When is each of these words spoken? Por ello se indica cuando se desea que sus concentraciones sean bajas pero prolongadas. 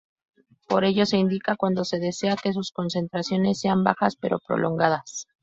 Por 0.67 0.83
ello 0.83 1.05
se 1.05 1.17
indica 1.17 1.55
cuando 1.55 1.85
se 1.85 1.99
desea 1.99 2.35
que 2.35 2.53
sus 2.53 2.71
concentraciones 2.71 3.59
sean 3.59 3.83
bajas 3.83 4.15
pero 4.15 4.39
prolongadas. 4.39 5.27